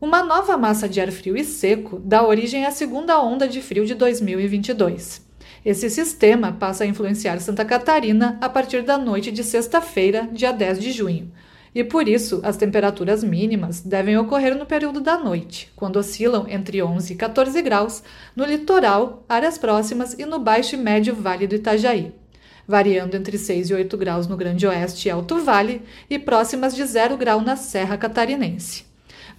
Uma 0.00 0.22
nova 0.22 0.56
massa 0.56 0.88
de 0.88 1.00
ar 1.00 1.10
frio 1.10 1.36
e 1.36 1.42
seco 1.42 1.98
dá 1.98 2.24
origem 2.24 2.64
à 2.64 2.70
segunda 2.70 3.20
onda 3.20 3.48
de 3.48 3.60
frio 3.60 3.84
de 3.84 3.96
2022. 3.96 5.26
Esse 5.64 5.90
sistema 5.90 6.52
passa 6.52 6.84
a 6.84 6.86
influenciar 6.86 7.40
Santa 7.40 7.64
Catarina 7.64 8.38
a 8.40 8.48
partir 8.48 8.82
da 8.82 8.96
noite 8.96 9.32
de 9.32 9.42
sexta-feira, 9.42 10.28
dia 10.32 10.52
10 10.52 10.78
de 10.78 10.92
junho, 10.92 11.32
e 11.74 11.82
por 11.82 12.06
isso 12.06 12.38
as 12.44 12.56
temperaturas 12.56 13.24
mínimas 13.24 13.80
devem 13.80 14.16
ocorrer 14.16 14.56
no 14.56 14.66
período 14.66 15.00
da 15.00 15.18
noite, 15.18 15.72
quando 15.74 15.96
oscilam 15.96 16.46
entre 16.48 16.80
11 16.80 17.14
e 17.14 17.16
14 17.16 17.60
graus 17.60 18.00
no 18.36 18.44
litoral, 18.44 19.24
áreas 19.28 19.58
próximas 19.58 20.14
e 20.16 20.24
no 20.24 20.38
baixo 20.38 20.76
e 20.76 20.78
médio 20.78 21.12
Vale 21.12 21.48
do 21.48 21.56
Itajaí, 21.56 22.12
variando 22.68 23.16
entre 23.16 23.36
6 23.36 23.70
e 23.70 23.74
8 23.74 23.96
graus 23.96 24.28
no 24.28 24.36
Grande 24.36 24.64
Oeste 24.64 25.08
e 25.08 25.10
Alto 25.10 25.42
Vale 25.42 25.82
e 26.08 26.20
próximas 26.20 26.72
de 26.76 26.84
0 26.84 27.16
grau 27.16 27.40
na 27.40 27.56
Serra 27.56 27.98
Catarinense 27.98 28.87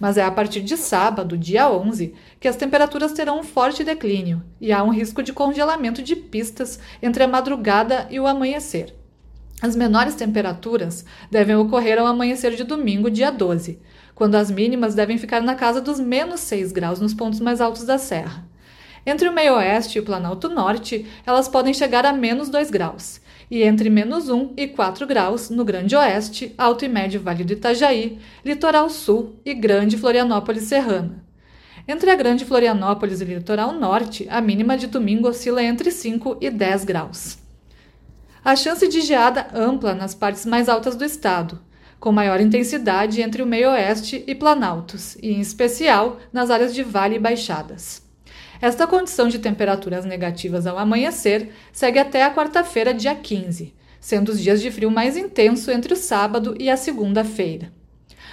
mas 0.00 0.16
é 0.16 0.24
a 0.24 0.30
partir 0.30 0.62
de 0.62 0.78
sábado, 0.78 1.36
dia 1.36 1.70
11, 1.70 2.14
que 2.40 2.48
as 2.48 2.56
temperaturas 2.56 3.12
terão 3.12 3.38
um 3.38 3.42
forte 3.42 3.84
declínio 3.84 4.42
e 4.58 4.72
há 4.72 4.82
um 4.82 4.88
risco 4.88 5.22
de 5.22 5.34
congelamento 5.34 6.02
de 6.02 6.16
pistas 6.16 6.80
entre 7.02 7.22
a 7.22 7.28
madrugada 7.28 8.08
e 8.10 8.18
o 8.18 8.26
amanhecer. 8.26 8.94
As 9.60 9.76
menores 9.76 10.14
temperaturas 10.14 11.04
devem 11.30 11.54
ocorrer 11.54 11.98
ao 11.98 12.06
amanhecer 12.06 12.56
de 12.56 12.64
domingo, 12.64 13.10
dia 13.10 13.30
12, 13.30 13.78
quando 14.14 14.36
as 14.36 14.50
mínimas 14.50 14.94
devem 14.94 15.18
ficar 15.18 15.42
na 15.42 15.54
casa 15.54 15.82
dos 15.82 16.00
menos 16.00 16.40
6 16.40 16.72
graus 16.72 16.98
nos 16.98 17.12
pontos 17.12 17.40
mais 17.40 17.60
altos 17.60 17.84
da 17.84 17.98
serra. 17.98 18.49
Entre 19.04 19.28
o 19.28 19.32
meio-oeste 19.32 19.96
e 19.96 20.00
o 20.00 20.04
Planalto 20.04 20.48
Norte, 20.48 21.06
elas 21.26 21.48
podem 21.48 21.72
chegar 21.72 22.04
a 22.04 22.12
menos 22.12 22.48
2 22.50 22.70
graus, 22.70 23.20
e 23.50 23.62
entre 23.62 23.88
menos 23.88 24.28
1 24.28 24.52
e 24.56 24.68
4 24.68 25.06
graus 25.06 25.48
no 25.50 25.64
Grande 25.64 25.96
Oeste, 25.96 26.54
Alto 26.56 26.84
e 26.84 26.88
Médio 26.88 27.20
Vale 27.20 27.42
do 27.42 27.52
Itajaí, 27.52 28.18
Litoral 28.44 28.90
Sul 28.90 29.36
e 29.44 29.54
Grande 29.54 29.96
Florianópolis 29.96 30.64
Serrana. 30.64 31.24
Entre 31.88 32.10
a 32.10 32.14
Grande 32.14 32.44
Florianópolis 32.44 33.20
e 33.20 33.24
o 33.24 33.26
Litoral 33.26 33.72
Norte, 33.72 34.26
a 34.30 34.40
mínima 34.40 34.76
de 34.76 34.86
domingo 34.86 35.28
oscila 35.28 35.62
entre 35.62 35.90
5 35.90 36.36
e 36.40 36.50
10 36.50 36.84
graus. 36.84 37.38
A 38.44 38.54
chance 38.54 38.86
de 38.86 39.00
geada 39.00 39.48
ampla 39.54 39.94
nas 39.94 40.14
partes 40.14 40.46
mais 40.46 40.68
altas 40.68 40.94
do 40.94 41.04
estado, 41.04 41.58
com 41.98 42.12
maior 42.12 42.40
intensidade 42.40 43.20
entre 43.20 43.42
o 43.42 43.46
meio-oeste 43.46 44.24
e 44.26 44.34
planaltos, 44.34 45.16
e 45.16 45.32
em 45.32 45.40
especial 45.40 46.18
nas 46.32 46.50
áreas 46.50 46.74
de 46.74 46.82
vale 46.82 47.16
e 47.16 47.18
baixadas. 47.18 48.09
Esta 48.60 48.86
condição 48.86 49.26
de 49.26 49.38
temperaturas 49.38 50.04
negativas 50.04 50.66
ao 50.66 50.78
amanhecer 50.78 51.50
segue 51.72 51.98
até 51.98 52.22
a 52.22 52.34
quarta-feira, 52.34 52.92
dia 52.92 53.14
15, 53.14 53.72
sendo 53.98 54.28
os 54.30 54.40
dias 54.40 54.60
de 54.60 54.70
frio 54.70 54.90
mais 54.90 55.16
intenso 55.16 55.70
entre 55.70 55.94
o 55.94 55.96
sábado 55.96 56.54
e 56.60 56.68
a 56.68 56.76
segunda-feira. 56.76 57.72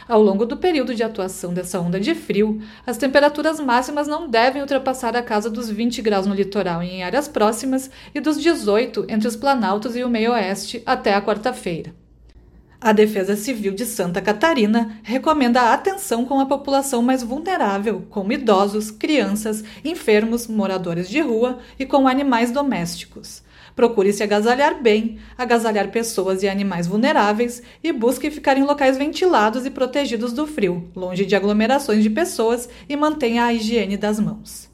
Ao 0.05 0.21
longo 0.21 0.45
do 0.45 0.57
período 0.57 0.93
de 0.93 1.01
atuação 1.01 1.53
dessa 1.53 1.79
onda 1.79 1.97
de 1.97 2.13
frio, 2.13 2.61
as 2.85 2.97
temperaturas 2.97 3.59
máximas 3.59 4.07
não 4.07 4.29
devem 4.29 4.61
ultrapassar 4.61 5.15
a 5.15 5.23
casa 5.23 5.49
dos 5.49 5.69
20 5.69 6.01
graus 6.01 6.25
no 6.25 6.35
litoral 6.35 6.83
e 6.83 6.89
em 6.89 7.03
áreas 7.03 7.29
próximas 7.29 7.89
e 8.13 8.19
dos 8.19 8.41
18 8.41 9.05
entre 9.07 9.29
os 9.29 9.35
planaltos 9.35 9.95
e 9.95 10.03
o 10.03 10.09
meio-oeste 10.09 10.83
até 10.85 11.13
a 11.13 11.21
quarta-feira. 11.21 11.93
A 12.79 12.91
Defesa 12.91 13.35
Civil 13.35 13.73
de 13.73 13.87
Santa 13.87 14.21
Catarina 14.21 14.99
recomenda 15.01 15.73
atenção 15.73 16.23
com 16.25 16.39
a 16.39 16.45
população 16.45 17.01
mais 17.01 17.23
vulnerável, 17.23 18.05
como 18.07 18.31
idosos, 18.31 18.91
crianças, 18.91 19.63
enfermos, 19.83 20.45
moradores 20.45 21.09
de 21.09 21.19
rua 21.19 21.57
e 21.79 21.87
com 21.87 22.07
animais 22.07 22.51
domésticos. 22.51 23.41
Procure 23.75 24.13
se 24.13 24.21
agasalhar 24.21 24.79
bem, 24.79 25.17
agasalhar 25.35 25.89
pessoas 25.89 26.43
e 26.43 26.47
animais 26.47 26.85
vulneráveis 26.85 27.63
e 27.83 27.91
busque 27.91 28.29
ficar 28.29 28.57
em 28.57 28.63
locais 28.63 28.95
ventilados 28.95 29.65
e 29.65 29.71
protegidos 29.71 30.31
do 30.31 30.45
frio, 30.45 30.87
longe 30.95 31.25
de 31.25 31.35
aglomerações 31.35 32.03
de 32.03 32.11
pessoas 32.11 32.69
e 32.87 32.95
mantenha 32.95 33.45
a 33.45 33.53
higiene 33.53 33.97
das 33.97 34.19
mãos. 34.19 34.69